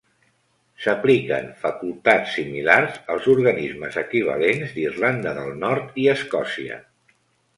S'apliquen 0.83 1.49
facultats 1.65 2.31
similars 2.37 2.95
als 3.15 3.27
organismes 3.35 3.99
equivalents 4.03 4.73
d'Irlanda 4.77 5.35
del 5.41 5.51
Nord 5.67 6.01
i 6.05 6.09
Escòcia. 6.17 6.81